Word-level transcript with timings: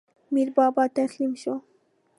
میربابا 0.33 0.83
تسلیم 0.95 1.33
شو. 1.41 1.55